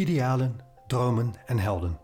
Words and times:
Idealen, 0.00 0.60
dromen 0.86 1.34
en 1.46 1.58
helden. 1.58 1.98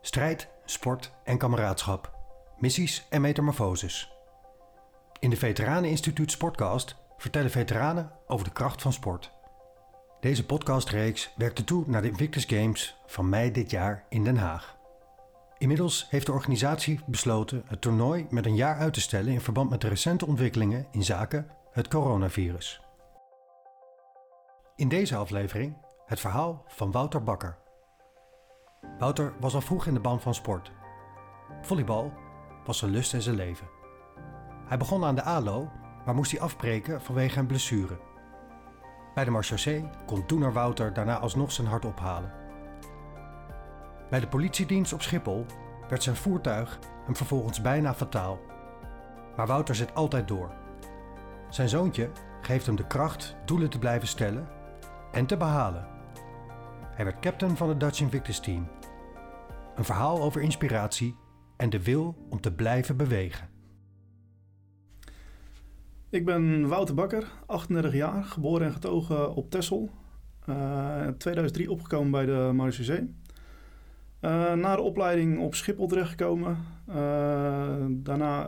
Strijd, 0.00 0.48
sport 0.64 1.12
en 1.24 1.38
kameraadschap. 1.38 2.14
Missies 2.58 3.06
en 3.10 3.20
metamorfoses. 3.20 4.12
In 5.18 5.30
de 5.30 5.36
Veteraneninstituut 5.36 6.30
Sportcast 6.30 6.96
vertellen 7.16 7.50
veteranen 7.50 8.12
over 8.26 8.44
de 8.44 8.52
kracht 8.52 8.82
van 8.82 8.92
sport. 8.92 9.32
Deze 10.20 10.46
podcastreeks 10.46 11.32
werkte 11.36 11.64
toe 11.64 11.84
naar 11.86 12.02
de 12.02 12.08
Invictus 12.08 12.44
Games 12.44 12.96
van 13.06 13.28
mei 13.28 13.52
dit 13.52 13.70
jaar 13.70 14.04
in 14.08 14.24
Den 14.24 14.36
Haag. 14.36 14.76
Inmiddels 15.58 16.06
heeft 16.10 16.26
de 16.26 16.32
organisatie 16.32 17.00
besloten 17.06 17.62
het 17.66 17.80
toernooi 17.80 18.26
met 18.30 18.46
een 18.46 18.56
jaar 18.56 18.78
uit 18.78 18.94
te 18.94 19.00
stellen 19.00 19.32
in 19.32 19.40
verband 19.40 19.70
met 19.70 19.80
de 19.80 19.88
recente 19.88 20.26
ontwikkelingen 20.26 20.86
in 20.90 21.04
zaken 21.04 21.50
het 21.72 21.88
coronavirus. 21.88 22.80
In 24.76 24.88
deze 24.88 25.16
aflevering 25.16 25.76
het 26.06 26.20
verhaal 26.20 26.64
van 26.66 26.90
Wouter 26.90 27.22
Bakker. 27.22 27.58
Wouter 28.98 29.32
was 29.40 29.54
al 29.54 29.60
vroeg 29.60 29.86
in 29.86 29.94
de 29.94 30.00
band 30.00 30.22
van 30.22 30.34
sport. 30.34 30.72
Volleybal 31.62 32.12
was 32.64 32.78
zijn 32.78 32.90
lust 32.90 33.14
en 33.14 33.22
zijn 33.22 33.36
leven. 33.36 33.68
Hij 34.66 34.78
begon 34.78 35.04
aan 35.04 35.14
de 35.14 35.22
ALO, 35.22 35.70
maar 36.04 36.14
moest 36.14 36.30
hij 36.30 36.40
afbreken 36.40 37.02
vanwege 37.02 37.38
een 37.38 37.46
blessure. 37.46 37.98
Bij 39.14 39.24
de 39.24 39.30
Marchaussee 39.30 39.88
kon 40.06 40.26
Toener 40.26 40.52
Wouter 40.52 40.92
daarna 40.92 41.18
alsnog 41.18 41.52
zijn 41.52 41.66
hart 41.66 41.84
ophalen. 41.84 42.32
Bij 44.10 44.20
de 44.20 44.28
politiedienst 44.28 44.92
op 44.92 45.02
Schiphol 45.02 45.46
werd 45.88 46.02
zijn 46.02 46.16
voertuig 46.16 46.78
hem 47.04 47.16
vervolgens 47.16 47.60
bijna 47.60 47.94
fataal. 47.94 48.38
Maar 49.36 49.46
Wouter 49.46 49.74
zet 49.74 49.94
altijd 49.94 50.28
door. 50.28 50.50
Zijn 51.48 51.68
zoontje 51.68 52.10
geeft 52.40 52.66
hem 52.66 52.76
de 52.76 52.86
kracht 52.86 53.36
doelen 53.44 53.70
te 53.70 53.78
blijven 53.78 54.08
stellen 54.08 54.48
en 55.12 55.26
te 55.26 55.36
behalen. 55.36 55.95
Hij 56.96 57.04
werd 57.04 57.18
captain 57.20 57.56
van 57.56 57.68
het 57.68 57.80
Dutch 57.80 58.00
Invictus 58.00 58.40
Team. 58.40 58.68
Een 59.74 59.84
verhaal 59.84 60.22
over 60.22 60.42
inspiratie 60.42 61.14
en 61.56 61.70
de 61.70 61.82
wil 61.82 62.26
om 62.30 62.40
te 62.40 62.52
blijven 62.52 62.96
bewegen. 62.96 63.48
Ik 66.10 66.24
ben 66.24 66.68
Wouter 66.68 66.94
Bakker, 66.94 67.32
38 67.46 67.92
jaar, 67.92 68.24
geboren 68.24 68.66
en 68.66 68.72
getogen 68.72 69.34
op 69.34 69.50
Texel. 69.50 69.90
Uh, 70.48 71.02
in 71.06 71.16
2003 71.16 71.70
opgekomen 71.70 72.10
bij 72.10 72.26
de 72.26 72.50
Marseillais. 72.54 73.00
Uh, 73.00 74.52
na 74.52 74.76
de 74.76 74.82
opleiding 74.82 75.38
op 75.38 75.54
Schiphol 75.54 75.86
terechtgekomen. 75.86 76.58
Uh, 76.88 76.94
daarna 77.88 78.46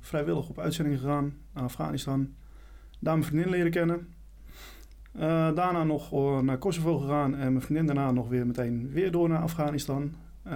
vrijwillig 0.00 0.48
op 0.48 0.58
uitzending 0.58 0.98
gegaan 0.98 1.34
naar 1.54 1.64
Afghanistan. 1.64 2.34
Daar 2.98 3.14
mijn 3.14 3.26
vriendin 3.26 3.50
leren 3.50 3.70
kennen. 3.70 4.08
Uh, 5.16 5.20
daarna 5.54 5.84
nog 5.84 6.12
naar 6.42 6.58
Kosovo 6.58 6.98
gegaan 6.98 7.34
en 7.34 7.52
mijn 7.52 7.64
vriendin 7.64 7.86
daarna 7.86 8.10
nog 8.10 8.28
weer 8.28 8.46
meteen 8.46 8.90
weer 8.90 9.10
door 9.10 9.28
naar 9.28 9.42
Afghanistan. 9.42 10.14
Uh, 10.46 10.52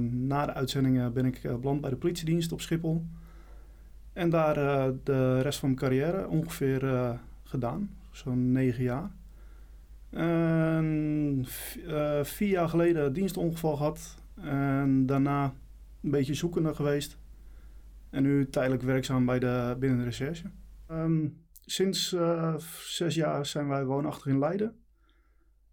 na 0.00 0.46
de 0.46 0.54
uitzendingen 0.54 1.12
ben 1.12 1.24
ik 1.24 1.40
beland 1.60 1.80
bij 1.80 1.90
de 1.90 1.96
politiedienst 1.96 2.52
op 2.52 2.60
Schiphol. 2.60 3.06
En 4.12 4.30
daar 4.30 4.54
de 5.04 5.40
rest 5.40 5.58
van 5.58 5.68
mijn 5.68 5.80
carrière 5.80 6.28
ongeveer 6.28 7.18
gedaan, 7.42 7.90
zo'n 8.10 8.52
negen 8.52 8.82
jaar. 8.82 9.10
Vier 12.24 12.48
jaar 12.48 12.68
geleden 12.68 13.12
dienstongeval 13.12 13.76
gehad 13.76 14.16
en 14.40 15.06
daarna 15.06 15.44
een 16.02 16.10
beetje 16.10 16.34
zoekende 16.34 16.74
geweest. 16.74 17.18
En 18.10 18.22
nu 18.22 18.48
tijdelijk 18.48 18.82
werkzaam 18.82 19.26
bij 19.26 19.38
de 19.38 19.76
binnen 19.78 19.98
de 19.98 20.04
recherche. 20.04 20.50
Um, 20.90 21.36
sinds 21.64 22.12
uh, 22.12 22.56
zes 22.84 23.14
jaar 23.14 23.46
zijn 23.46 23.68
wij 23.68 23.84
woonachtig 23.84 24.26
in 24.26 24.38
Leiden. 24.38 24.76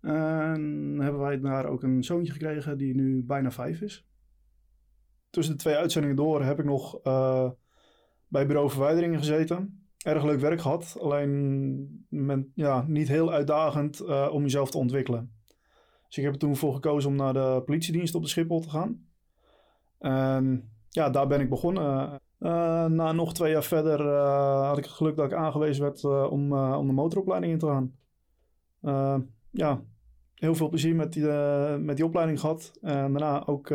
En 0.01 0.97
hebben 0.99 1.21
wij 1.21 1.39
daar 1.39 1.65
ook 1.65 1.83
een 1.83 2.03
zoontje 2.03 2.33
gekregen 2.33 2.77
die 2.77 2.95
nu 2.95 3.23
bijna 3.23 3.51
vijf 3.51 3.81
is. 3.81 4.07
Tussen 5.29 5.53
de 5.55 5.61
twee 5.61 5.75
uitzendingen 5.75 6.15
door 6.15 6.43
heb 6.43 6.59
ik 6.59 6.65
nog 6.65 7.05
uh, 7.05 7.49
bij 8.27 8.45
bureau 8.45 8.69
verwijderingen 8.69 9.19
gezeten. 9.19 9.83
Erg 9.97 10.23
leuk 10.23 10.39
werk 10.39 10.61
gehad, 10.61 10.97
alleen 10.99 12.05
ja, 12.53 12.85
niet 12.87 13.07
heel 13.07 13.31
uitdagend 13.31 14.01
uh, 14.01 14.29
om 14.31 14.41
jezelf 14.41 14.71
te 14.71 14.77
ontwikkelen. 14.77 15.33
Dus 16.07 16.17
ik 16.17 16.23
heb 16.23 16.33
er 16.33 16.39
toen 16.39 16.55
voor 16.55 16.73
gekozen 16.73 17.09
om 17.09 17.15
naar 17.15 17.33
de 17.33 17.61
politiedienst 17.65 18.15
op 18.15 18.21
de 18.21 18.27
Schiphol 18.27 18.61
te 18.61 18.69
gaan. 18.69 19.07
En 19.97 20.71
ja, 20.89 21.09
daar 21.09 21.27
ben 21.27 21.39
ik 21.39 21.49
begonnen. 21.49 22.19
Uh, 22.39 22.85
na 22.85 23.11
nog 23.11 23.33
twee 23.33 23.51
jaar 23.51 23.63
verder 23.63 23.99
uh, 23.99 24.67
had 24.67 24.77
ik 24.77 24.83
het 24.83 24.93
geluk 24.93 25.15
dat 25.15 25.25
ik 25.25 25.37
aangewezen 25.37 25.83
werd 25.83 26.03
uh, 26.03 26.31
om, 26.31 26.53
om 26.53 26.87
de 26.87 26.93
motoropleiding 26.93 27.53
in 27.53 27.59
te 27.59 27.65
gaan. 27.65 27.95
ja, 29.51 29.81
heel 30.33 30.55
veel 30.55 30.69
plezier 30.69 30.95
met 30.95 31.13
die, 31.13 31.25
met 31.77 31.95
die 31.95 32.05
opleiding 32.05 32.39
gehad. 32.39 32.77
En 32.81 33.11
daarna 33.11 33.45
ook 33.45 33.69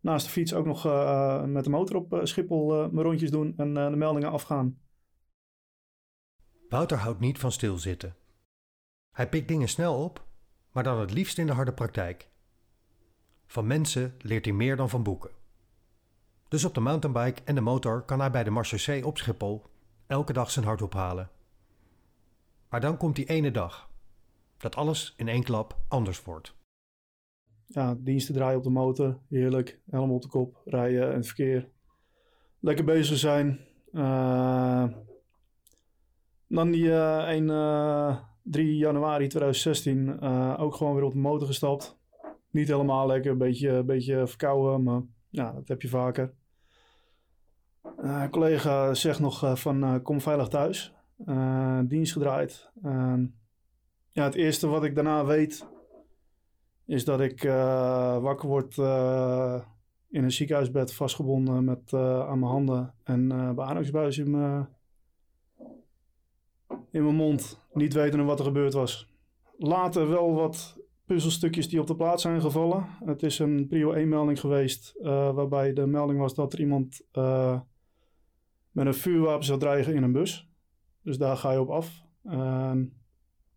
naast 0.00 0.24
de 0.26 0.32
fiets 0.32 0.54
ook 0.54 0.66
nog 0.66 0.84
met 1.46 1.64
de 1.64 1.70
motor 1.70 1.96
op 1.96 2.20
Schiphol 2.22 2.66
mijn 2.68 3.06
rondjes 3.06 3.30
doen 3.30 3.54
en 3.56 3.74
de 3.74 3.96
meldingen 3.96 4.30
afgaan. 4.30 4.78
Wouter 6.68 6.98
houdt 6.98 7.20
niet 7.20 7.38
van 7.38 7.52
stilzitten. 7.52 8.16
Hij 9.12 9.28
pikt 9.28 9.48
dingen 9.48 9.68
snel 9.68 10.04
op, 10.04 10.24
maar 10.72 10.82
dan 10.82 11.00
het 11.00 11.12
liefst 11.12 11.38
in 11.38 11.46
de 11.46 11.52
harde 11.52 11.72
praktijk. 11.72 12.28
Van 13.46 13.66
mensen 13.66 14.14
leert 14.18 14.44
hij 14.44 14.54
meer 14.54 14.76
dan 14.76 14.88
van 14.88 15.02
boeken. 15.02 15.30
Dus 16.54 16.64
op 16.64 16.74
de 16.74 16.80
mountainbike 16.80 17.42
en 17.44 17.54
de 17.54 17.60
motor 17.60 18.02
kan 18.02 18.20
hij 18.20 18.30
bij 18.30 18.44
de 18.44 18.50
Marseillais 18.50 19.04
op 19.04 19.18
Schiphol 19.18 19.62
elke 20.06 20.32
dag 20.32 20.50
zijn 20.50 20.64
hart 20.64 20.82
ophalen. 20.82 21.30
Maar 22.68 22.80
dan 22.80 22.96
komt 22.96 23.16
die 23.16 23.24
ene 23.24 23.50
dag 23.50 23.90
dat 24.58 24.76
alles 24.76 25.14
in 25.16 25.28
één 25.28 25.42
klap 25.42 25.78
anders 25.88 26.22
wordt. 26.22 26.54
Ja, 27.66 27.94
diensten 27.98 28.34
draaien 28.34 28.56
op 28.56 28.64
de 28.64 28.70
motor, 28.70 29.18
heerlijk, 29.28 29.80
helm 29.90 30.10
op 30.10 30.22
de 30.22 30.28
kop, 30.28 30.62
rijden 30.64 31.12
en 31.12 31.24
verkeer. 31.24 31.68
Lekker 32.60 32.84
bezig 32.84 33.18
zijn. 33.18 33.60
Uh, 33.92 34.86
dan 36.46 36.70
die 36.70 36.84
uh, 36.84 37.28
1, 37.28 37.48
uh, 37.48 38.18
3 38.42 38.76
januari 38.76 39.26
2016 39.26 40.18
uh, 40.22 40.56
ook 40.58 40.74
gewoon 40.74 40.94
weer 40.94 41.04
op 41.04 41.12
de 41.12 41.18
motor 41.18 41.46
gestapt. 41.46 41.98
Niet 42.50 42.68
helemaal 42.68 43.06
lekker, 43.06 43.30
een 43.30 43.38
beetje, 43.38 43.84
beetje 43.84 44.26
verkouden, 44.26 44.82
maar 44.82 45.02
ja, 45.30 45.52
dat 45.52 45.68
heb 45.68 45.82
je 45.82 45.88
vaker. 45.88 46.34
Uh, 48.04 48.22
een 48.22 48.30
collega 48.30 48.94
zegt 48.94 49.20
nog 49.20 49.44
uh, 49.44 49.54
van 49.54 49.84
uh, 49.84 49.94
kom 50.02 50.20
veilig 50.20 50.48
thuis. 50.48 50.92
dienst 51.84 52.12
gedraaid. 52.12 52.70
ja, 54.10 54.24
het 54.24 54.34
eerste 54.34 54.66
wat 54.66 54.84
ik 54.84 54.94
daarna 54.94 55.24
weet 55.24 55.66
is 56.86 57.04
dat 57.04 57.20
ik 57.20 57.42
wakker 58.22 58.48
word 58.48 58.76
in 60.08 60.24
een 60.24 60.32
ziekenhuisbed 60.32 60.94
vastgebonden 60.94 61.64
met 61.64 61.92
aan 61.92 62.38
mijn 62.38 62.50
handen 62.52 62.94
en 63.02 63.32
uh, 63.32 63.50
beademingsbuis 63.50 64.18
in 64.18 64.30
mijn, 64.30 64.68
in 66.90 67.02
mijn 67.02 67.16
mond. 67.16 67.66
Niet 67.72 67.94
weten 67.94 68.24
wat 68.24 68.38
er 68.38 68.44
gebeurd 68.44 68.72
was. 68.72 69.08
Later 69.58 70.08
wel 70.08 70.34
wat 70.34 70.76
puzzelstukjes 71.06 71.68
die 71.68 71.80
op 71.80 71.86
de 71.86 71.96
plaats 71.96 72.22
zijn 72.22 72.40
gevallen. 72.40 72.86
Het 73.04 73.22
is 73.22 73.38
een 73.38 73.66
prio 73.68 73.92
1 73.92 74.08
melding 74.08 74.40
geweest 74.40 74.94
waarbij 75.02 75.72
de 75.72 75.86
melding 75.86 76.18
was 76.18 76.34
dat 76.34 76.52
er 76.52 76.60
iemand 76.60 77.06
met 78.74 78.86
een 78.86 78.94
vuurwapen 78.94 79.44
zou 79.44 79.58
dreigen 79.58 79.94
in 79.94 80.02
een 80.02 80.12
bus. 80.12 80.48
Dus 81.02 81.18
daar 81.18 81.36
ga 81.36 81.52
je 81.52 81.60
op 81.60 81.70
af. 81.70 82.02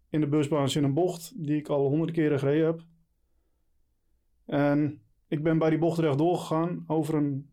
in 0.10 0.20
de 0.20 0.28
busbaan 0.28 0.70
zit 0.70 0.84
een 0.84 0.94
bocht 0.94 1.34
die 1.46 1.58
ik 1.58 1.68
al 1.68 1.88
honderden 1.88 2.16
keren 2.16 2.40
gereden 2.40 2.66
heb. 2.66 2.84
En 4.46 5.02
ik 5.28 5.44
ben 5.44 5.58
bij 5.58 5.70
die 5.70 5.80
bocht 5.80 6.00
recht 6.00 6.18
doorgegaan, 6.18 6.84
over 6.88 7.16
een 7.16 7.50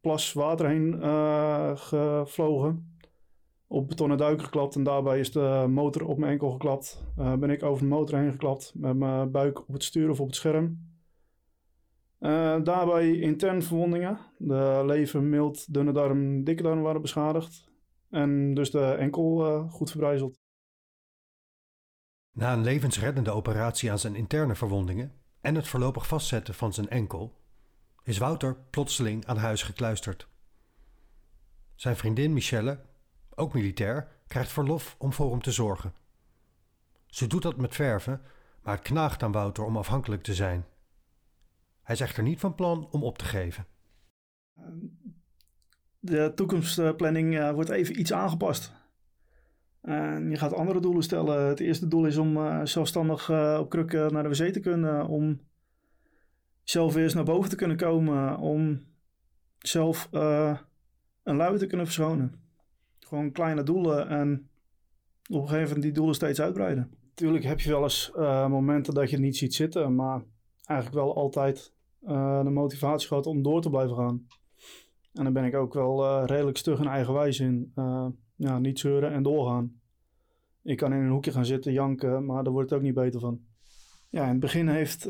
plas 0.00 0.32
water 0.32 0.68
heen 0.68 0.94
uh, 0.94 1.70
gevlogen. 1.74 2.96
Op 3.66 3.88
betonnen 3.88 4.18
duik 4.18 4.42
geklapt 4.42 4.74
en 4.74 4.82
daarbij 4.82 5.18
is 5.18 5.32
de 5.32 5.66
motor 5.68 6.06
op 6.06 6.18
mijn 6.18 6.32
enkel 6.32 6.50
geklapt. 6.50 7.04
Uh, 7.18 7.34
ben 7.34 7.50
ik 7.50 7.62
over 7.62 7.82
de 7.82 7.88
motor 7.88 8.18
heen 8.18 8.32
geklapt 8.32 8.72
met 8.74 8.96
mijn 8.96 9.30
buik 9.30 9.58
op 9.68 9.72
het 9.72 9.84
stuur 9.84 10.10
of 10.10 10.20
op 10.20 10.26
het 10.26 10.36
scherm. 10.36 10.93
Uh, 12.24 12.56
daarbij 12.62 13.18
intern 13.18 13.62
verwondingen. 13.62 14.18
De 14.38 14.82
lever, 14.86 15.22
mild, 15.22 15.72
dunne 15.72 15.92
darm, 15.92 16.44
dikke 16.44 16.62
darm 16.62 16.80
waren 16.80 17.00
beschadigd. 17.00 17.70
En 18.10 18.54
dus 18.54 18.70
de 18.70 18.84
enkel 18.84 19.46
uh, 19.46 19.70
goed 19.72 19.90
verbrijzeld. 19.90 20.38
Na 22.32 22.52
een 22.52 22.62
levensreddende 22.62 23.30
operatie 23.30 23.90
aan 23.90 23.98
zijn 23.98 24.14
interne 24.14 24.54
verwondingen 24.54 25.12
en 25.40 25.54
het 25.54 25.68
voorlopig 25.68 26.06
vastzetten 26.06 26.54
van 26.54 26.72
zijn 26.72 26.88
enkel, 26.88 27.34
is 28.02 28.18
Wouter 28.18 28.56
plotseling 28.70 29.26
aan 29.26 29.36
huis 29.36 29.62
gekluisterd. 29.62 30.28
Zijn 31.74 31.96
vriendin 31.96 32.32
Michelle, 32.32 32.80
ook 33.34 33.54
militair, 33.54 34.08
krijgt 34.26 34.52
verlof 34.52 34.96
om 34.98 35.12
voor 35.12 35.30
hem 35.30 35.42
te 35.42 35.52
zorgen. 35.52 35.94
Ze 37.06 37.26
doet 37.26 37.42
dat 37.42 37.56
met 37.56 37.74
verven, 37.74 38.22
maar 38.62 38.78
knaagt 38.78 39.22
aan 39.22 39.32
Wouter 39.32 39.64
om 39.64 39.76
afhankelijk 39.76 40.22
te 40.22 40.34
zijn. 40.34 40.64
Hij 41.84 41.94
is 41.94 42.00
echter 42.00 42.22
niet 42.22 42.40
van 42.40 42.54
plan 42.54 42.88
om 42.90 43.02
op 43.02 43.18
te 43.18 43.24
geven. 43.24 43.66
De 45.98 46.32
toekomstplanning 46.34 47.34
uh, 47.34 47.50
wordt 47.50 47.70
even 47.70 48.00
iets 48.00 48.12
aangepast. 48.12 48.72
En 49.80 50.30
je 50.30 50.36
gaat 50.36 50.52
andere 50.52 50.80
doelen 50.80 51.02
stellen. 51.02 51.46
Het 51.46 51.60
eerste 51.60 51.88
doel 51.88 52.06
is 52.06 52.16
om 52.16 52.36
uh, 52.36 52.64
zelfstandig 52.64 53.28
uh, 53.28 53.56
op 53.60 53.70
krukken 53.70 54.12
naar 54.12 54.22
de 54.22 54.28
wc 54.28 54.52
te 54.52 54.60
kunnen. 54.60 55.06
Om 55.06 55.40
zelf 56.62 56.94
weer 56.94 57.02
eens 57.02 57.14
naar 57.14 57.24
boven 57.24 57.50
te 57.50 57.56
kunnen 57.56 57.76
komen. 57.76 58.38
Om 58.38 58.80
zelf 59.58 60.08
uh, 60.12 60.58
een 61.22 61.36
lui 61.36 61.58
te 61.58 61.66
kunnen 61.66 61.86
verschonen. 61.86 62.34
Gewoon 62.98 63.32
kleine 63.32 63.62
doelen 63.62 64.08
en 64.08 64.48
op 65.28 65.40
een 65.42 65.48
gegeven 65.48 65.66
moment 65.66 65.82
die 65.82 65.92
doelen 65.92 66.14
steeds 66.14 66.40
uitbreiden. 66.40 66.90
Natuurlijk 67.08 67.44
heb 67.44 67.60
je 67.60 67.70
wel 67.70 67.82
eens 67.82 68.12
momenten 68.48 68.94
dat 68.94 69.10
je 69.10 69.16
het 69.16 69.24
niet 69.24 69.36
ziet 69.36 69.54
zitten. 69.54 69.94
Maar 69.94 70.22
eigenlijk 70.64 71.04
wel 71.04 71.16
altijd 71.16 71.73
de 72.44 72.50
motivatie 72.50 73.08
gehad 73.08 73.26
om 73.26 73.42
door 73.42 73.60
te 73.62 73.70
blijven 73.70 73.96
gaan. 73.96 74.26
En 75.12 75.24
dan 75.24 75.32
ben 75.32 75.44
ik 75.44 75.54
ook 75.54 75.74
wel 75.74 76.24
redelijk 76.24 76.56
stug 76.56 76.78
en 76.78 76.86
eigenwijs 76.86 77.40
in 77.40 77.72
ja, 78.36 78.58
niet 78.58 78.78
zeuren 78.78 79.12
en 79.12 79.22
doorgaan. 79.22 79.80
Ik 80.62 80.76
kan 80.76 80.92
in 80.92 81.00
een 81.00 81.10
hoekje 81.10 81.32
gaan 81.32 81.46
zitten, 81.46 81.72
janken, 81.72 82.24
maar 82.24 82.44
daar 82.44 82.52
wordt 82.52 82.70
het 82.70 82.78
ook 82.78 82.84
niet 82.84 82.94
beter 82.94 83.20
van. 83.20 83.40
Ja, 84.08 84.22
in 84.22 84.30
het 84.30 84.40
begin 84.40 84.68
heeft 84.68 85.06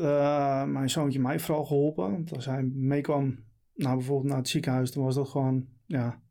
mijn 0.67 0.89
zoontje 0.89 1.19
mij 1.19 1.39
vooral 1.39 1.65
geholpen. 1.65 2.11
Want 2.11 2.33
als 2.33 2.45
hij 2.45 2.63
meekwam, 2.63 3.43
nou, 3.75 3.95
bijvoorbeeld 3.95 4.27
naar 4.27 4.37
het 4.37 4.49
ziekenhuis, 4.49 4.91
dan 4.91 5.03
was 5.03 5.15
dat 5.15 5.29
gewoon 5.29 5.67
ja, 5.85 6.21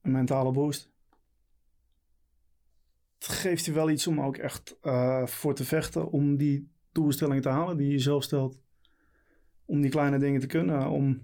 een 0.00 0.12
mentale 0.12 0.52
boost. 0.52 0.90
Het 3.18 3.28
geeft 3.28 3.64
je 3.64 3.72
wel 3.72 3.90
iets 3.90 4.06
om 4.06 4.20
ook 4.20 4.36
echt 4.36 4.76
voor 5.24 5.54
te 5.54 5.64
vechten, 5.64 6.10
om 6.10 6.36
die 6.36 6.70
doelstellingen 6.92 7.42
te 7.42 7.48
halen 7.48 7.76
die 7.76 7.90
je 7.90 7.98
zelf 7.98 8.22
stelt. 8.22 8.60
Om 9.64 9.80
die 9.80 9.90
kleine 9.90 10.18
dingen 10.18 10.40
te 10.40 10.46
kunnen, 10.46 10.88
om 10.88 11.22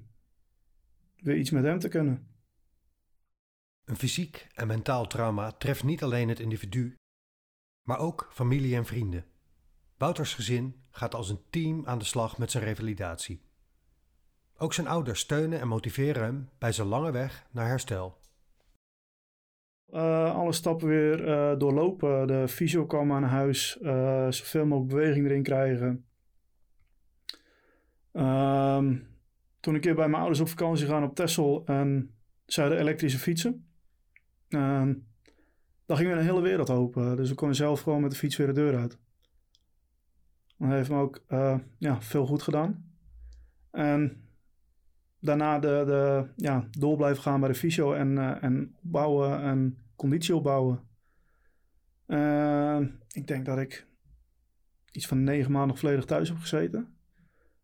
weer 1.17 1.37
iets 1.37 1.50
met 1.50 1.64
hem 1.64 1.79
te 1.79 1.88
kunnen. 1.88 2.26
Een 3.85 3.96
fysiek 3.96 4.46
en 4.55 4.67
mentaal 4.67 5.06
trauma 5.06 5.52
treft 5.52 5.85
niet 5.85 6.02
alleen 6.02 6.29
het 6.29 6.40
individu, 6.40 6.94
maar 7.82 7.99
ook 7.99 8.29
familie 8.32 8.76
en 8.76 8.87
vrienden. 8.87 9.25
Wouters 9.96 10.35
gezin 10.35 10.82
gaat 10.90 11.14
als 11.14 11.31
een 11.31 11.43
team 11.50 11.87
aan 11.87 11.99
de 11.99 12.05
slag 12.05 12.38
met 12.38 12.50
zijn 12.50 12.64
revalidatie. 12.64 13.40
Ook 14.56 14.73
zijn 14.73 14.87
ouders 14.87 15.20
steunen 15.20 15.61
en 15.61 15.69
motiveren 15.69 16.23
hem 16.23 16.49
bij 16.58 16.73
zijn 16.73 16.88
lange 16.88 17.11
weg 17.11 17.46
naar 17.50 17.67
herstel. 17.67 18.20
Uh, 19.93 20.35
alle 20.35 20.52
stappen 20.52 20.88
weer 20.88 21.29
uh, 21.29 21.58
doorlopen. 21.58 22.26
De 22.26 22.49
fysio 22.49 22.87
kwam 22.87 23.12
aan 23.12 23.23
huis. 23.23 23.79
Uh, 23.82 24.31
zoveel 24.31 24.67
mogelijk 24.67 24.94
beweging 24.94 25.26
erin 25.26 25.43
krijgen. 25.43 26.07
Ehm, 28.12 28.96
toen 29.60 29.75
ik 29.75 29.81
keer 29.81 29.94
bij 29.94 30.08
mijn 30.08 30.20
ouders 30.20 30.40
op 30.40 30.49
vakantie 30.49 30.87
gaan 30.87 31.05
op 31.05 31.14
Texel 31.14 31.62
en 31.66 32.14
zeiden 32.46 32.78
elektrische 32.78 33.19
fietsen. 33.19 33.66
Uh, 34.49 34.88
dan 35.87 35.96
ging 35.96 36.08
weer 36.08 36.19
een 36.19 36.25
hele 36.25 36.40
wereld 36.40 36.70
open. 36.70 37.16
Dus 37.16 37.28
we 37.28 37.34
konden 37.34 37.56
zelf 37.56 37.81
gewoon 37.81 38.00
met 38.00 38.10
de 38.10 38.16
fiets 38.16 38.37
weer 38.37 38.46
de 38.46 38.52
deur 38.52 38.76
uit. 38.76 38.99
Dat 40.56 40.69
heeft 40.69 40.90
me 40.90 40.96
ook 40.96 41.25
uh, 41.28 41.58
ja, 41.78 42.02
veel 42.02 42.26
goed 42.26 42.43
gedaan. 42.43 42.93
En 43.70 44.28
daarna 45.20 45.58
de, 45.58 45.82
de, 45.87 46.28
ja, 46.37 46.69
door 46.70 46.96
blijven 46.96 47.22
gaan 47.22 47.40
bij 47.40 47.49
de 47.49 47.54
fysio 47.54 47.93
en, 47.93 48.11
uh, 48.16 48.43
en 48.43 48.76
opbouwen 48.84 49.43
en 49.43 49.78
conditie 49.96 50.37
opbouwen. 50.37 50.81
Uh, 52.06 52.81
ik 53.12 53.26
denk 53.26 53.44
dat 53.44 53.58
ik 53.58 53.87
iets 54.93 55.06
van 55.06 55.25
negen 55.25 55.52
maanden 55.52 55.76
volledig 55.76 56.04
thuis 56.04 56.28
heb 56.28 56.38
gezeten. 56.38 56.97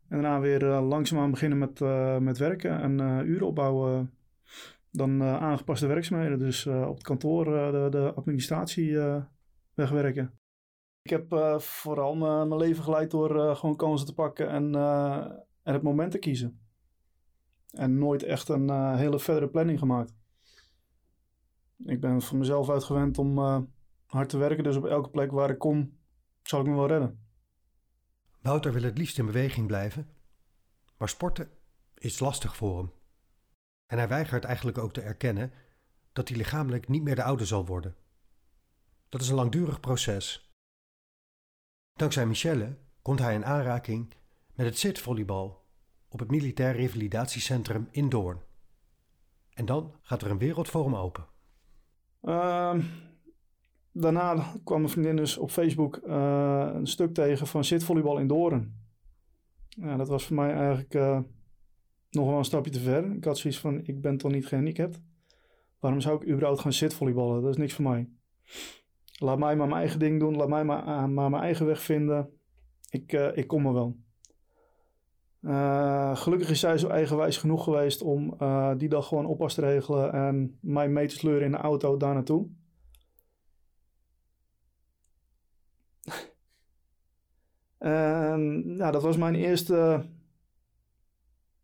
En 0.08 0.22
daarna 0.22 0.40
weer 0.40 0.64
langzaamaan 0.64 1.30
beginnen 1.30 1.58
met, 1.58 1.80
met 2.22 2.38
werken 2.38 2.80
en 2.80 2.98
uren 3.26 3.46
opbouwen 3.46 4.10
dan 4.90 5.22
aangepaste 5.22 5.86
werkzaamheden. 5.86 6.38
Dus 6.38 6.66
op 6.66 6.94
het 6.94 7.02
kantoor 7.02 7.44
de, 7.44 7.86
de, 7.90 8.12
administratie 8.14 8.98
wegwerken. 9.74 10.38
Ik 11.02 11.10
heb 11.10 11.58
vooral 11.58 12.14
mijn 12.14 12.56
leven 12.56 12.84
geleid 12.84 13.10
door 13.10 13.56
gewoon 13.56 13.76
kansen 13.76 14.06
te 14.06 14.14
pakken 14.14 14.48
en, 14.48 14.74
en 15.62 15.72
het 15.72 15.82
moment 15.82 16.10
te 16.10 16.18
kiezen. 16.18 16.60
En 17.70 17.98
nooit 17.98 18.22
echt 18.22 18.48
een 18.48 18.96
hele 18.96 19.18
verdere 19.18 19.48
planning 19.48 19.78
gemaakt. 19.78 20.14
Ik 21.78 22.00
ben 22.00 22.22
van 22.22 22.38
mezelf 22.38 22.70
uitgewend 22.70 23.18
om 23.18 23.38
hard 24.06 24.28
te 24.28 24.38
werken. 24.38 24.64
Dus 24.64 24.76
op 24.76 24.84
elke 24.84 25.10
plek 25.10 25.30
waar 25.30 25.50
ik 25.50 25.58
kom, 25.58 25.98
zal 26.42 26.60
ik 26.60 26.66
me 26.66 26.74
wel 26.74 26.86
redden. 26.86 27.23
Wouter 28.44 28.72
wil 28.72 28.82
het 28.82 28.98
liefst 28.98 29.18
in 29.18 29.26
beweging 29.26 29.66
blijven. 29.66 30.08
Maar 30.96 31.08
sporten 31.08 31.50
is 31.94 32.18
lastig 32.18 32.56
voor 32.56 32.78
hem. 32.78 32.92
En 33.86 33.98
hij 33.98 34.08
weigert 34.08 34.44
eigenlijk 34.44 34.78
ook 34.78 34.92
te 34.92 35.00
erkennen 35.00 35.52
dat 36.12 36.28
hij 36.28 36.36
lichamelijk 36.36 36.88
niet 36.88 37.02
meer 37.02 37.14
de 37.14 37.22
oude 37.22 37.44
zal 37.44 37.66
worden. 37.66 37.96
Dat 39.08 39.20
is 39.20 39.28
een 39.28 39.34
langdurig 39.34 39.80
proces. 39.80 40.52
Dankzij 41.92 42.26
Michelle 42.26 42.78
komt 43.02 43.18
hij 43.18 43.34
in 43.34 43.44
aanraking 43.44 44.14
met 44.54 44.66
het 44.66 44.78
zitvolleybal 44.78 45.66
op 46.08 46.18
het 46.18 46.30
Militair 46.30 46.76
Revalidatiecentrum 46.76 47.88
in 47.90 48.08
Doorn. 48.08 48.40
En 49.50 49.66
dan 49.66 49.94
gaat 50.02 50.22
er 50.22 50.30
een 50.30 50.38
wereld 50.38 50.68
voor 50.68 50.84
hem 50.84 50.96
open. 50.96 51.26
Uh, 52.22 52.84
daarna 53.94 54.34
kwam 54.64 54.78
mijn 54.78 54.92
vriendin 54.92 55.16
dus 55.16 55.36
op 55.36 55.50
Facebook 55.50 56.00
uh, 56.06 56.70
een 56.72 56.86
stuk 56.86 57.14
tegen 57.14 57.46
van 57.46 57.64
zitvolleybal 57.64 58.18
in 58.18 58.26
Doorn. 58.26 58.82
Ja, 59.68 59.96
dat 59.96 60.08
was 60.08 60.26
voor 60.26 60.36
mij 60.36 60.52
eigenlijk 60.52 60.94
uh, 60.94 61.20
nog 62.10 62.26
wel 62.26 62.38
een 62.38 62.44
stapje 62.44 62.70
te 62.70 62.80
ver. 62.80 63.12
Ik 63.12 63.24
had 63.24 63.38
zoiets 63.38 63.60
van, 63.60 63.80
ik 63.84 64.00
ben 64.00 64.16
toch 64.16 64.32
niet 64.32 64.46
gehandicapt? 64.46 65.00
Waarom 65.78 66.00
zou 66.00 66.16
ik 66.16 66.28
überhaupt 66.28 66.60
gaan 66.60 66.72
zitvolleyballen? 66.72 67.42
Dat 67.42 67.50
is 67.50 67.56
niks 67.56 67.74
voor 67.74 67.84
mij. 67.84 68.08
Laat 69.18 69.38
mij 69.38 69.56
maar 69.56 69.66
mijn 69.66 69.80
eigen 69.80 69.98
ding 69.98 70.20
doen. 70.20 70.36
Laat 70.36 70.48
mij 70.48 70.64
maar, 70.64 71.10
maar 71.10 71.30
mijn 71.30 71.42
eigen 71.42 71.66
weg 71.66 71.82
vinden. 71.82 72.30
Ik, 72.90 73.12
ik 73.12 73.46
kom 73.46 73.66
er 73.66 73.72
wel. 73.72 73.96
Gelukkig 76.16 76.50
is 76.50 76.60
zij 76.60 76.78
zo 76.78 76.88
eigenwijs 76.88 77.36
genoeg 77.36 77.64
geweest 77.64 78.02
om 78.02 78.36
die 78.76 78.88
dag 78.88 79.06
gewoon 79.06 79.26
oppas 79.26 79.54
te 79.54 79.60
regelen 79.60 80.12
en 80.12 80.58
mij 80.60 80.88
mee 80.88 81.06
te 81.06 81.14
sleuren 81.14 81.44
in 81.44 81.50
de 81.50 81.56
auto 81.56 81.96
daar 81.96 82.14
naartoe. 82.14 82.48
En 87.84 88.76
nou, 88.76 88.92
dat 88.92 89.02
was 89.02 89.16
mijn 89.16 89.34
eerste 89.34 90.04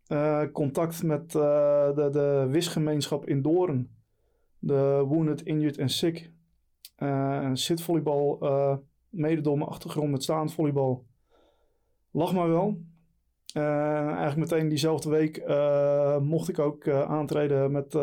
uh, 0.08 0.43
contact 0.52 1.02
met 1.02 1.34
uh, 1.34 1.94
de, 1.94 2.08
de 2.12 2.46
wisgemeenschap 2.50 3.26
in 3.26 3.43
Doorn. 3.43 3.90
De 4.58 5.05
Wounded, 5.08 5.43
Injured 5.43 5.78
en 5.78 5.88
Sick. 5.88 6.31
Uh, 6.99 7.38
en 7.38 7.56
zitvolleybal, 7.56 8.38
mede 9.08 9.40
door 9.40 9.58
mijn 9.58 9.70
achtergrond 9.70 10.11
met 10.11 10.22
staand 10.22 10.52
volleybal. 10.52 11.06
Lag 12.11 12.34
maar 12.34 12.49
wel. 12.49 12.81
eigenlijk 13.52 14.37
meteen 14.37 14.68
diezelfde 14.68 15.11
week 15.11 15.45
mocht 16.23 16.49
ik 16.49 16.59
ook 16.59 16.88
aantreden 16.88 17.73
met, 17.73 17.95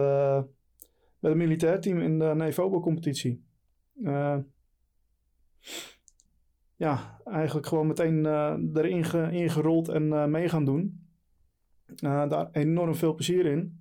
met 1.19 1.31
een 1.31 1.37
militair 1.37 1.81
team 1.81 1.99
in 1.99 2.19
de 2.19 2.33
Nevobo-competitie. 2.35 3.43
Ja, 6.77 7.19
eigenlijk 7.25 7.67
gewoon 7.67 7.87
meteen 7.87 8.25
erin 8.75 9.03
ge, 9.05 9.29
ingerold 9.31 9.89
en 9.89 10.31
mee 10.31 10.49
gaan 10.49 10.65
doen. 10.65 11.05
Uh, 12.03 12.29
daar 12.29 12.49
enorm 12.51 12.95
veel 12.95 13.13
plezier 13.13 13.45
in. 13.45 13.79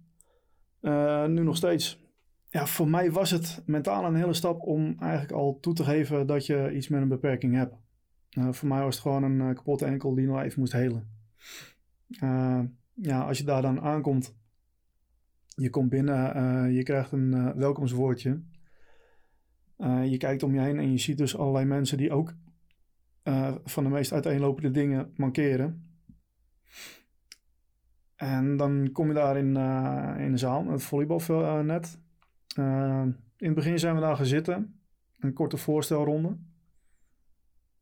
Nu 1.33 1.43
nog 1.43 1.57
steeds. 1.57 2.05
Ja, 2.49 2.67
voor 2.67 2.89
mij 2.89 3.13
was 3.13 3.31
het 3.31 3.63
mentaal 3.67 4.05
een 4.05 4.15
hele 4.15 4.35
stap 4.35 4.63
om 4.63 4.97
eigenlijk 4.99 5.33
al 5.33 5.59
toe 5.61 5.75
te 5.75 5.85
geven 5.85 6.27
dat 6.27 6.47
je 6.47 6.73
iets 6.75 6.89
met 6.89 7.03
een 7.03 7.09
beperking 7.09 7.55
hebt. 7.55 7.75
Voor 8.51 8.69
mij 8.69 8.83
was 8.83 8.95
het 8.95 9.03
gewoon 9.03 9.23
een 9.23 9.55
kapotte 9.55 9.85
enkel 9.85 10.15
die 10.15 10.27
nog 10.27 10.43
even 10.43 10.61
moest 10.61 10.73
helen. 10.73 11.11
ja, 12.95 13.21
als 13.21 13.39
je 13.39 13.45
daar 13.45 13.63
dan 13.63 13.81
aankomt, 13.81 14.35
je 15.47 15.71
komt 15.71 15.89
binnen, 15.89 16.73
je 16.73 16.83
krijgt 16.83 17.13
een 17.13 17.55
welkomstwoordje. 17.55 18.43
je 20.05 20.17
kijkt 20.19 20.43
om 20.43 20.55
je 20.55 20.61
heen 20.61 20.79
en 20.79 20.91
je 20.91 20.99
ziet 20.99 21.19
dus 21.19 21.37
allerlei 21.37 21.65
mensen 21.65 21.99
die 21.99 22.13
ook 22.13 22.35
van 23.65 23.85
de 23.85 23.91
meest 23.91 24.13
uiteenlopende 24.13 24.71
dingen 24.71 25.13
mankeren. 25.17 25.87
En 28.17 28.57
dan 28.57 28.91
kom 28.93 29.09
je 29.09 29.15
daar 29.15 29.37
in, 29.37 29.55
uh, 29.57 30.15
in 30.19 30.31
de 30.31 30.39
zaal, 30.39 30.67
het 30.67 30.83
volleybalnet. 30.83 31.99
Uh, 32.59 33.03
in 33.37 33.47
het 33.47 33.55
begin 33.55 33.79
zijn 33.79 33.95
we 33.95 34.01
daar 34.01 34.17
gaan. 34.17 34.81
Een 35.19 35.33
korte 35.33 35.57
voorstelronde. 35.57 36.37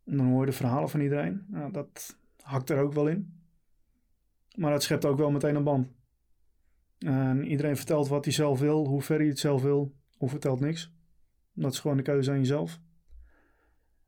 En 0.04 0.16
dan 0.16 0.26
hoor 0.26 0.40
je 0.40 0.50
de 0.50 0.56
verhalen 0.56 0.88
van 0.88 1.00
iedereen. 1.00 1.46
Dat 1.72 2.16
hakt 2.42 2.70
er 2.70 2.78
ook 2.78 2.92
wel 2.92 3.08
in. 3.08 3.42
Maar 4.56 4.70
dat 4.70 4.82
schept 4.82 5.04
ook 5.04 5.18
wel 5.18 5.30
meteen 5.30 5.54
een 5.54 5.64
band. 5.64 5.88
En 6.98 7.46
iedereen 7.46 7.76
vertelt 7.76 8.08
wat 8.08 8.24
hij 8.24 8.34
zelf 8.34 8.60
wil, 8.60 8.86
hoe 8.86 9.02
ver 9.02 9.18
hij 9.18 9.26
het 9.26 9.38
zelf 9.38 9.62
wil, 9.62 9.94
of 10.18 10.30
vertelt 10.30 10.60
niks. 10.60 10.92
Dat 11.52 11.72
is 11.72 11.78
gewoon 11.78 11.96
de 11.96 12.02
keuze 12.02 12.30
aan 12.30 12.38
jezelf. 12.38 12.80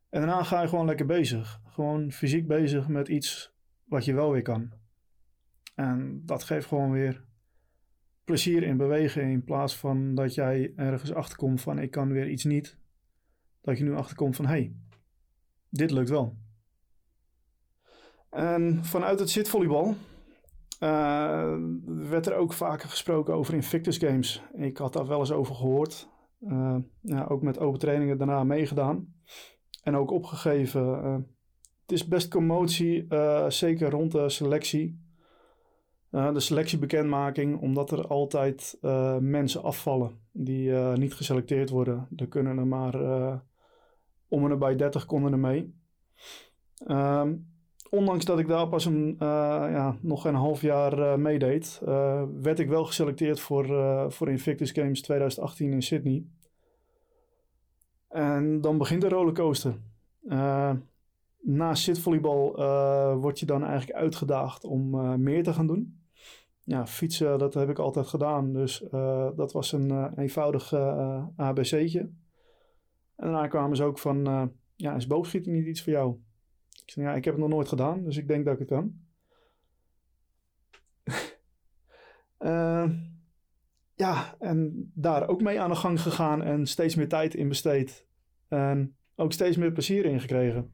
En 0.09 0.19
daarna 0.19 0.43
ga 0.43 0.61
je 0.61 0.67
gewoon 0.67 0.85
lekker 0.85 1.05
bezig. 1.05 1.61
Gewoon 1.65 2.11
fysiek 2.11 2.47
bezig 2.47 2.87
met 2.87 3.07
iets 3.07 3.55
wat 3.83 4.05
je 4.05 4.13
wel 4.13 4.31
weer 4.31 4.41
kan. 4.41 4.71
En 5.75 6.21
dat 6.25 6.43
geeft 6.43 6.67
gewoon 6.67 6.91
weer 6.91 7.25
plezier 8.23 8.63
in 8.63 8.77
bewegen 8.77 9.23
in 9.23 9.43
plaats 9.43 9.77
van 9.77 10.15
dat 10.15 10.33
jij 10.33 10.73
ergens 10.75 11.13
achterkomt 11.13 11.61
van 11.61 11.79
ik 11.79 11.91
kan 11.91 12.11
weer 12.11 12.29
iets 12.29 12.43
niet. 12.43 12.77
dat 13.61 13.77
je 13.77 13.83
nu 13.83 13.95
achterkomt 13.95 14.35
van 14.35 14.45
hé, 14.45 14.51
hey, 14.51 14.75
dit 15.69 15.91
lukt 15.91 16.09
wel. 16.09 16.37
En 18.29 18.85
vanuit 18.85 19.19
het 19.19 19.29
zitvolleybal 19.29 19.95
uh, 20.79 21.55
werd 21.85 22.25
er 22.25 22.35
ook 22.35 22.53
vaker 22.53 22.89
gesproken 22.89 23.33
over 23.33 23.53
Invictus 23.53 23.97
Games. 23.97 24.43
Ik 24.53 24.77
had 24.77 24.93
daar 24.93 25.07
wel 25.07 25.19
eens 25.19 25.31
over 25.31 25.55
gehoord. 25.55 26.09
Uh, 26.39 26.77
ja, 27.01 27.25
ook 27.25 27.41
met 27.41 27.59
open 27.59 27.79
trainingen 27.79 28.17
daarna 28.17 28.43
meegedaan. 28.43 29.13
En 29.87 29.95
ook 29.95 30.11
opgegeven. 30.11 30.81
Uh, 30.81 31.13
het 31.81 31.91
is 31.91 32.07
best 32.07 32.27
commotie, 32.27 33.07
zeker 33.47 33.89
rond 33.89 34.11
de 34.11 34.29
selectie. 34.29 34.99
de 36.09 36.39
selectiebekendmaking, 36.39 37.61
omdat 37.61 37.91
er 37.91 38.07
altijd 38.07 38.77
mensen 39.19 39.63
afvallen 39.63 40.19
die 40.31 40.71
niet 40.71 41.13
geselecteerd 41.13 41.69
worden. 41.69 42.07
Er 42.15 42.27
kunnen 42.27 42.57
er 42.57 42.67
maar 42.67 42.95
om 44.27 44.43
en 44.43 44.49
nabij 44.49 44.75
30 44.75 45.05
konden 45.05 45.31
er 45.31 45.39
mee. 45.39 45.73
Ehm, 46.85 47.35
ondanks 47.89 48.25
dat 48.25 48.39
ik 48.39 48.47
daar 48.47 48.67
pas 48.67 48.85
een, 48.85 49.15
ja, 49.19 49.97
nog 50.01 50.25
een 50.25 50.35
half 50.35 50.61
jaar 50.61 51.19
meedeed, 51.19 51.81
werd 52.41 52.59
ik 52.59 52.67
wel 52.67 52.85
geselecteerd 52.85 53.39
voor, 53.39 53.65
voor 54.11 54.29
Invictus 54.29 54.71
Games 54.71 55.01
2018 55.01 55.71
in 55.71 55.81
Sydney. 55.83 56.25
En 58.17 58.61
dan 58.61 58.77
begint 58.77 59.01
de 59.01 59.09
rollercoaster. 59.09 59.75
na 61.41 61.75
zitvolleybal 61.75 62.55
word 63.19 63.39
je 63.39 63.45
dan 63.45 63.63
eigenlijk 63.63 63.99
uitgedaagd 63.99 64.63
om 64.63 64.89
meer 65.23 65.43
te 65.43 65.53
gaan 65.53 65.67
doen. 65.67 66.01
Ja, 66.63 66.87
fietsen, 66.87 67.39
dat 67.39 67.53
heb 67.53 67.69
ik 67.69 67.79
altijd 67.79 68.07
gedaan. 68.07 68.53
Dus 68.53 68.83
dat 69.35 69.51
was 69.51 69.71
een 69.71 70.13
eenvoudig 70.15 70.73
ABC'tje. 71.35 71.99
En 71.99 72.11
daarna 73.15 73.47
kwamen 73.47 73.77
ze 73.77 73.83
ook 73.83 73.99
van, 73.99 74.51
ja, 74.75 74.95
is 74.95 75.07
boogschieten 75.07 75.51
niet 75.51 75.65
iets 75.65 75.83
voor 75.83 75.93
jou? 75.93 76.15
Ik 76.85 76.91
zei, 76.91 77.05
ja, 77.05 77.13
ik 77.13 77.25
heb 77.25 77.33
het 77.33 77.43
nog 77.43 77.51
nooit 77.51 77.67
gedaan, 77.67 78.03
dus 78.03 78.17
ik 78.17 78.27
denk 78.27 78.45
dat 78.45 78.53
ik 78.53 78.59
het 78.59 78.69
kan. 78.69 78.99
uh, 82.51 82.91
ja, 83.95 84.35
en 84.39 84.91
daar 84.93 85.27
ook 85.27 85.41
mee 85.41 85.61
aan 85.61 85.69
de 85.69 85.75
gang 85.75 86.01
gegaan 86.01 86.43
en 86.43 86.67
steeds 86.67 86.95
meer 86.95 87.09
tijd 87.09 87.35
in 87.35 87.47
besteed. 87.47 88.06
En 88.47 88.97
ook 89.15 89.33
steeds 89.33 89.57
meer 89.57 89.71
plezier 89.71 90.05
in 90.05 90.19
gekregen. 90.19 90.73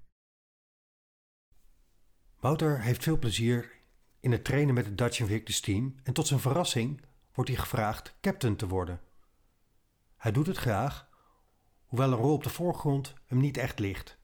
Wouter 2.39 2.81
heeft 2.81 3.03
veel 3.03 3.19
plezier 3.19 3.71
in 4.19 4.31
het 4.31 4.43
trainen 4.43 4.73
met 4.73 4.85
het 4.85 4.97
Dutch 4.97 5.19
Invictus 5.19 5.59
team 5.59 5.95
en 6.03 6.13
tot 6.13 6.27
zijn 6.27 6.39
verrassing 6.39 7.01
wordt 7.33 7.49
hij 7.49 7.59
gevraagd 7.59 8.17
captain 8.21 8.55
te 8.55 8.67
worden. 8.67 9.01
Hij 10.17 10.31
doet 10.31 10.47
het 10.47 10.57
graag, 10.57 11.09
hoewel 11.85 12.11
een 12.11 12.17
rol 12.17 12.33
op 12.33 12.43
de 12.43 12.49
voorgrond 12.49 13.13
hem 13.25 13.39
niet 13.39 13.57
echt 13.57 13.79
ligt. 13.79 14.17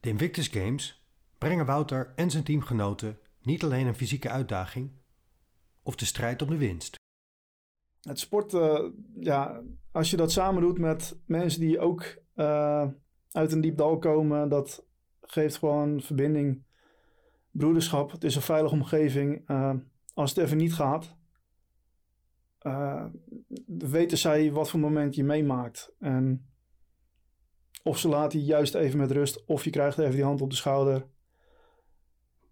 De 0.00 0.08
Invictus 0.08 0.48
Games 0.48 1.08
brengen 1.38 1.66
Wouter 1.66 2.12
en 2.16 2.30
zijn 2.30 2.44
teamgenoten 2.44 3.18
niet 3.42 3.64
alleen 3.64 3.86
een 3.86 3.94
fysieke 3.94 4.30
uitdaging 4.30 4.90
of 5.82 5.94
de 5.94 6.04
strijd 6.04 6.42
om 6.42 6.48
de 6.48 6.56
winst. 6.56 6.99
Het 8.00 8.18
sport, 8.18 8.52
uh, 8.52 8.80
ja, 9.14 9.62
als 9.92 10.10
je 10.10 10.16
dat 10.16 10.32
samen 10.32 10.62
doet 10.62 10.78
met 10.78 11.18
mensen 11.26 11.60
die 11.60 11.78
ook 11.78 12.18
uh, 12.36 12.86
uit 13.30 13.52
een 13.52 13.60
diep 13.60 13.76
dal 13.76 13.98
komen, 13.98 14.48
dat 14.48 14.86
geeft 15.20 15.56
gewoon 15.56 16.00
verbinding, 16.00 16.62
broederschap. 17.50 18.10
Het 18.10 18.24
is 18.24 18.36
een 18.36 18.42
veilige 18.42 18.74
omgeving. 18.74 19.50
Uh, 19.50 19.74
als 20.14 20.30
het 20.30 20.44
even 20.44 20.56
niet 20.56 20.74
gaat, 20.74 21.18
weten 23.66 24.18
zij 24.18 24.52
wat 24.52 24.70
voor 24.70 24.80
moment 24.80 25.14
je 25.14 25.24
meemaakt. 25.24 25.92
En 25.98 26.48
of 27.82 27.98
ze 27.98 28.08
laten 28.08 28.38
je 28.38 28.44
juist 28.44 28.74
even 28.74 28.98
met 28.98 29.10
rust. 29.10 29.44
Of 29.44 29.64
je 29.64 29.70
krijgt 29.70 29.98
even 29.98 30.14
die 30.14 30.24
hand 30.24 30.40
op 30.40 30.50
de 30.50 30.56
schouder. 30.56 31.06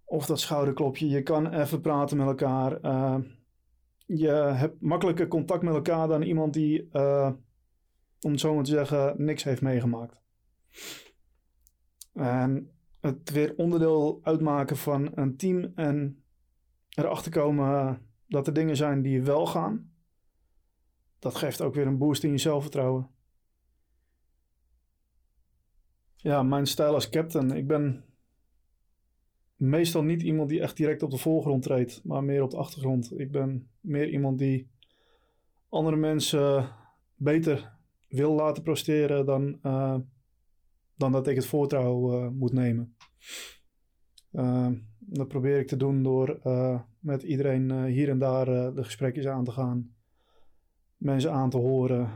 Of 0.05 0.26
dat 0.26 0.40
schouderklopje. 0.40 1.09
Je 1.09 1.23
kan 1.23 1.52
even 1.52 1.81
praten 1.81 2.17
met 2.17 2.26
elkaar. 2.26 2.81
Je 4.09 4.31
hebt 4.31 4.81
makkelijker 4.81 5.29
contact 5.29 5.62
met 5.62 5.75
elkaar 5.75 6.09
dan 6.09 6.23
iemand 6.23 6.53
die, 6.53 6.88
uh, 6.93 7.33
om 8.21 8.31
het 8.31 8.41
zo 8.41 8.55
maar 8.55 8.65
te 8.65 8.71
zeggen, 8.71 9.25
niks 9.25 9.43
heeft 9.43 9.62
meegemaakt. 9.62 10.21
En 12.12 12.71
het 13.00 13.31
weer 13.31 13.55
onderdeel 13.57 14.21
uitmaken 14.23 14.77
van 14.77 15.11
een 15.15 15.37
team 15.37 15.73
en 15.75 16.25
erachter 16.88 17.31
komen 17.31 18.03
dat 18.27 18.47
er 18.47 18.53
dingen 18.53 18.77
zijn 18.77 19.03
die 19.03 19.23
wel 19.23 19.47
gaan. 19.47 19.93
Dat 21.19 21.35
geeft 21.35 21.61
ook 21.61 21.75
weer 21.75 21.87
een 21.87 21.99
boost 21.99 22.25
in 22.25 22.31
je 22.31 22.38
zelfvertrouwen. 22.38 23.11
Ja, 26.17 26.43
mijn 26.43 26.67
stijl 26.67 26.95
als 26.95 27.09
captain. 27.09 27.50
Ik 27.50 27.67
ben 27.67 28.05
meestal 29.59 30.03
niet 30.03 30.23
iemand 30.23 30.49
die 30.49 30.61
echt 30.61 30.77
direct 30.77 31.03
op 31.03 31.11
de 31.11 31.17
voorgrond 31.17 31.62
treedt, 31.62 32.00
maar 32.05 32.25
meer 32.25 32.43
op 32.43 32.50
de 32.50 32.57
achtergrond. 32.57 33.21
Ik 33.21 33.31
ben 33.31 33.69
meer 33.81 34.09
iemand 34.09 34.38
die 34.38 34.71
andere 35.69 35.97
mensen 35.97 36.69
beter 37.17 37.73
wil 38.09 38.33
laten 38.33 38.62
presteren 38.62 39.27
dan, 39.27 39.59
uh, 39.62 39.97
dan 40.97 41.12
dat 41.12 41.27
ik 41.27 41.37
het 41.37 41.47
voortouw 41.47 42.12
uh, 42.12 42.29
moet 42.29 42.53
nemen. 42.53 42.95
Uh, 44.33 44.69
dat 44.99 45.29
probeer 45.29 45.59
ik 45.59 45.67
te 45.67 45.77
doen 45.77 46.03
door 46.03 46.41
met 46.99 47.23
iedereen 47.23 47.85
hier 47.85 48.09
en 48.09 48.19
daar 48.19 48.45
de 48.75 48.85
gesprekjes 48.85 49.27
aan 49.27 49.45
te 49.45 49.50
gaan, 49.50 49.95
mensen 50.97 51.33
aan 51.33 51.50
te 51.50 51.57
horen 51.57 52.11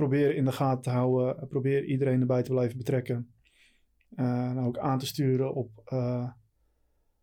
probeer 0.00 0.34
in 0.34 0.44
de 0.44 0.52
gaten 0.52 0.82
te 0.82 0.90
houden. 0.90 1.48
Probeer 1.48 1.84
iedereen 1.84 2.20
erbij 2.20 2.42
te 2.42 2.50
blijven 2.50 2.76
betrekken. 2.76 3.30
En 4.14 4.58
ook 4.58 4.78
aan 4.78 4.98
te 4.98 5.06
sturen 5.06 5.54
op 5.54 5.90
uh, 5.92 6.30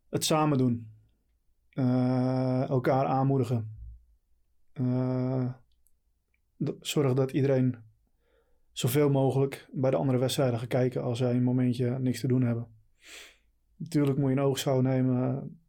het 0.10 0.24
samen 0.24 0.58
doen. 0.58 0.92
Uh, 1.74 2.70
elkaar 2.70 3.06
aanmoedigen. 3.06 3.76
zorg 6.80 7.14
dat 7.14 7.32
iedereen 7.32 7.76
zoveel 8.72 9.10
mogelijk 9.10 9.70
bij 9.72 9.92
de 9.92 9.98
andere 9.98 10.18
wedstrijden 10.18 10.60
gaat 10.60 10.68
kijken 10.68 11.04
als 11.04 11.18
zij 11.18 11.36
een 11.36 11.44
momentje 11.44 12.00
niks 12.00 12.20
te 12.20 12.28
doen 12.28 12.42
hebben. 12.42 12.68
Natuurlijk 13.76 14.18
moet 14.18 14.30
je 14.30 14.36
in 14.36 14.42
oogschouw 14.42 14.82
nemen, 14.82 15.60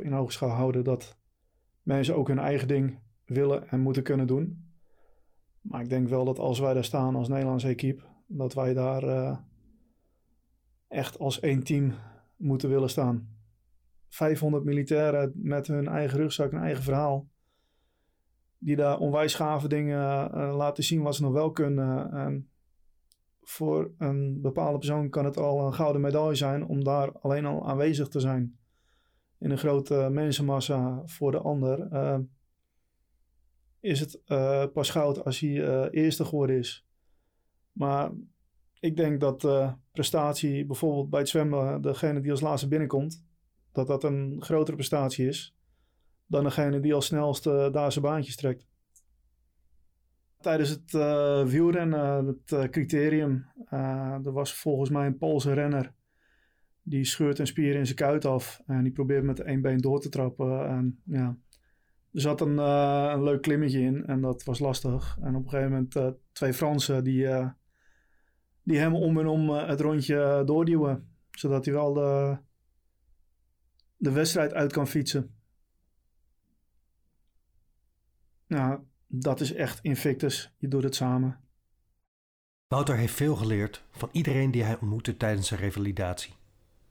in 0.00 0.14
oogschouw 0.14 0.48
houden 0.48 0.84
dat 0.84 1.18
mensen 1.82 2.16
ook 2.16 2.28
hun 2.28 2.38
eigen 2.38 2.68
ding 2.68 2.98
willen 3.24 3.68
en 3.68 3.80
moeten 3.80 4.02
kunnen 4.02 4.26
doen. 4.26 4.72
Maar 5.60 5.82
ik 5.82 5.88
denk 5.88 6.08
wel 6.08 6.24
dat 6.24 6.38
als 6.38 6.58
wij 6.58 6.74
daar 6.74 6.84
staan 6.84 7.16
als 7.16 7.28
Nederlandse 7.28 7.68
equipe, 7.68 8.02
dat 8.26 8.54
wij 8.54 8.74
daar 8.74 9.40
echt 10.88 11.18
als 11.18 11.40
één 11.40 11.62
team 11.62 11.94
moeten 12.36 12.68
willen 12.68 12.90
staan. 12.90 13.36
500 14.08 14.64
militairen 14.64 15.32
met 15.34 15.66
hun 15.66 15.88
eigen 15.88 16.18
rugzak 16.18 16.52
en 16.52 16.58
eigen 16.58 16.82
verhaal. 16.82 17.28
Die 18.58 18.76
daar 18.76 18.98
onwijs 18.98 19.34
gave 19.34 19.68
dingen 19.68 20.30
uh, 20.34 20.56
laten 20.56 20.84
zien 20.84 21.02
wat 21.02 21.14
ze 21.14 21.22
nog 21.22 21.32
wel 21.32 21.50
kunnen. 21.50 22.12
En 22.12 22.50
voor 23.42 23.92
een 23.98 24.40
bepaalde 24.40 24.78
persoon 24.78 25.10
kan 25.10 25.24
het 25.24 25.36
al 25.36 25.66
een 25.66 25.74
gouden 25.74 26.00
medaille 26.00 26.34
zijn 26.34 26.66
om 26.66 26.84
daar 26.84 27.12
alleen 27.12 27.46
al 27.46 27.68
aanwezig 27.68 28.08
te 28.08 28.20
zijn. 28.20 28.58
In 29.38 29.50
een 29.50 29.58
grote 29.58 30.08
mensenmassa 30.12 31.02
voor 31.04 31.30
de 31.30 31.38
ander. 31.38 31.92
Uh, 31.92 32.18
is 33.80 34.00
het 34.00 34.20
uh, 34.26 34.64
pas 34.72 34.90
goud 34.90 35.24
als 35.24 35.40
hij 35.40 35.90
eerste 35.90 36.24
geworden 36.24 36.56
is. 36.56 36.86
Maar 37.72 38.10
ik 38.80 38.96
denk 38.96 39.20
dat 39.20 39.44
uh, 39.44 39.72
prestatie, 39.92 40.66
bijvoorbeeld 40.66 41.10
bij 41.10 41.20
het 41.20 41.28
zwemmen, 41.28 41.82
degene 41.82 42.20
die 42.20 42.30
als 42.30 42.40
laatste 42.40 42.68
binnenkomt, 42.68 43.24
dat 43.72 43.86
dat 43.86 44.04
een 44.04 44.36
grotere 44.40 44.76
prestatie 44.76 45.26
is 45.26 45.56
dan 46.28 46.44
degene 46.44 46.80
die 46.80 46.94
als 46.94 47.06
snelste 47.06 47.68
daar 47.72 47.92
zijn 47.92 48.04
baantjes 48.04 48.36
trekt. 48.36 48.66
Tijdens 50.40 50.68
het 50.68 50.92
wielrennen, 51.50 52.26
het 52.26 52.70
criterium, 52.70 53.46
er 54.24 54.32
was 54.32 54.54
volgens 54.54 54.90
mij 54.90 55.06
een 55.06 55.18
Poolse 55.18 55.52
renner. 55.52 55.94
Die 56.82 57.04
scheurt 57.04 57.38
een 57.38 57.46
spier 57.46 57.74
in 57.74 57.84
zijn 57.84 57.96
kuit 57.96 58.24
af 58.24 58.60
en 58.66 58.82
die 58.82 58.92
probeert 58.92 59.24
met 59.24 59.40
één 59.40 59.62
been 59.62 59.78
door 59.78 60.00
te 60.00 60.08
trappen. 60.08 60.68
En 60.68 61.00
ja, 61.04 61.36
er 62.12 62.20
zat 62.20 62.40
een, 62.40 62.58
een 62.58 63.22
leuk 63.22 63.42
klimmetje 63.42 63.80
in 63.80 64.06
en 64.06 64.20
dat 64.20 64.44
was 64.44 64.58
lastig. 64.58 65.18
En 65.20 65.34
op 65.34 65.44
een 65.44 65.50
gegeven 65.50 65.72
moment 65.72 66.16
twee 66.32 66.52
Fransen 66.52 67.04
die, 67.04 67.26
die 68.68 68.78
hem 68.78 68.94
om 68.94 69.18
en 69.18 69.26
om 69.26 69.50
het 69.50 69.80
rondje 69.80 70.42
doorduwen. 70.46 71.08
Zodat 71.30 71.64
hij 71.64 71.74
wel 71.74 71.92
de, 71.92 72.38
de 73.96 74.12
wedstrijd 74.12 74.52
uit 74.52 74.72
kan 74.72 74.86
fietsen. 74.86 75.34
Nou, 78.46 78.80
dat 79.06 79.40
is 79.40 79.52
echt 79.52 79.78
Invictus. 79.82 80.54
Je 80.58 80.68
doet 80.68 80.82
het 80.82 80.94
samen. 80.94 81.40
Wouter 82.66 82.96
heeft 82.96 83.14
veel 83.14 83.36
geleerd 83.36 83.84
van 83.90 84.08
iedereen 84.12 84.50
die 84.50 84.62
hij 84.62 84.78
ontmoette 84.78 85.16
tijdens 85.16 85.48
zijn 85.48 85.60
revalidatie. 85.60 86.34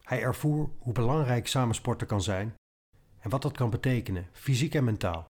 Hij 0.02 0.22
ervoer 0.22 0.70
hoe 0.78 0.94
belangrijk 0.94 1.48
samensporten 1.48 2.08
kan 2.08 2.22
zijn 2.22 2.56
en 3.20 3.30
wat 3.30 3.42
dat 3.42 3.58
kan 3.58 3.70
betekenen, 3.70 4.28
fysiek 4.32 4.74
en 4.74 4.84
mentaal. 4.84 5.26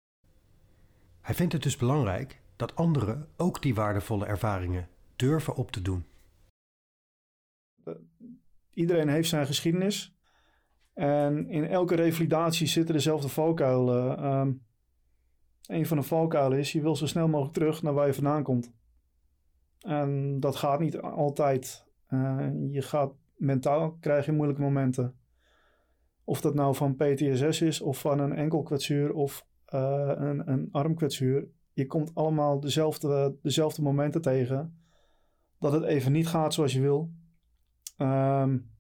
Hij 1.22 1.36
vindt 1.36 1.54
het 1.54 1.64
dus 1.64 1.78
belangrijk 1.78 2.42
dat 2.56 2.76
anderen 2.76 3.30
ook 3.38 3.62
die 3.62 3.76
waardevolle 3.76 4.26
ervaringen 4.26 4.90
durven 5.16 5.56
op 5.56 5.72
te 5.72 5.82
doen. 5.82 6.06
Iedereen 8.70 9.10
heeft 9.10 9.30
zijn 9.30 9.46
geschiedenis. 9.46 10.16
En 10.94 11.50
in 11.50 11.68
elke 11.68 11.96
revalidatie 11.96 12.68
zitten 12.68 12.96
dezelfde 12.96 13.28
valkuilen. 13.28 14.26
Um, 14.26 14.66
een 15.66 15.86
van 15.86 15.98
de 15.98 16.04
valkuilen 16.04 16.60
is, 16.60 16.72
je 16.72 16.82
wil 16.82 16.96
zo 16.96 17.08
snel 17.08 17.28
mogelijk 17.28 17.54
terug 17.54 17.82
naar 17.82 17.94
waar 17.94 18.08
je 18.08 18.14
vandaan 18.14 18.44
komt. 18.44 18.72
En 19.80 20.40
dat 20.40 20.56
gaat 20.56 20.80
niet 20.80 21.02
altijd. 21.02 21.86
Uh, 22.10 22.50
je 22.72 22.82
gaat 22.82 23.14
mentaal 23.36 23.98
krijg 24.00 24.32
moeilijke 24.32 24.62
momenten. 24.62 25.16
Of 26.24 26.42
dat 26.42 26.54
nou 26.54 26.76
van 26.76 26.96
PTSS 26.96 27.62
is, 27.62 27.82
of 27.82 28.00
van 28.00 28.20
een 28.20 28.34
enkelkwetsuur, 28.34 29.14
of 29.14 29.48
uh, 29.74 30.12
een, 30.16 30.52
een 30.52 30.70
armkwetsuur. 30.72 31.48
Je 31.74 31.86
komt 31.86 32.16
allemaal 32.16 32.60
dezelfde, 32.60 33.36
dezelfde 33.42 33.82
momenten 33.82 34.22
tegen. 34.22 34.78
Dat 35.60 35.72
het 35.72 35.84
even 35.84 36.12
niet 36.12 36.28
gaat 36.28 36.54
zoals 36.54 36.74
je 36.74 36.82
wil. 36.82 37.12
Um, 37.98 38.72